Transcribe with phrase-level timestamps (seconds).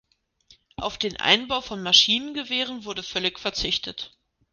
[0.77, 4.17] Auf den Einbau von Maschinengewehren wurde völlig verzichtet.